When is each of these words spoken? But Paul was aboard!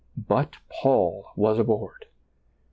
But 0.17 0.57
Paul 0.67 1.27
was 1.35 1.59
aboard! 1.59 2.07